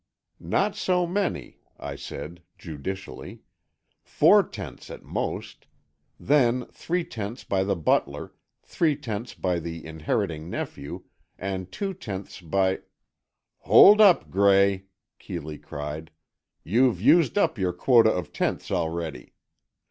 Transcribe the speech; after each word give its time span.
"Not 0.39 0.75
so 0.75 1.05
many," 1.05 1.59
I 1.79 1.95
said, 1.95 2.41
judicially: 2.57 3.41
"Four 4.03 4.41
tenths, 4.41 4.89
at 4.89 5.03
most. 5.03 5.67
Then, 6.19 6.65
three 6.71 7.03
tenths 7.03 7.43
by 7.43 7.63
the 7.63 7.75
butler, 7.75 8.33
three 8.63 8.95
tenths 8.95 9.35
by 9.35 9.59
the 9.59 9.85
inheriting 9.85 10.49
nephew, 10.49 11.03
and 11.37 11.71
two 11.71 11.93
tenths 11.93 12.41
by——" 12.41 12.79
"Hold 13.59 14.01
up, 14.01 14.31
Gray," 14.31 14.85
Keeley 15.19 15.59
cried, 15.59 16.09
"you've 16.63 16.99
used 16.99 17.37
up 17.37 17.59
your 17.59 17.71
quota 17.73 18.09
of 18.11 18.33
tenths 18.33 18.71
already. 18.71 19.33